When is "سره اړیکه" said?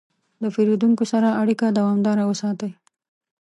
1.11-1.65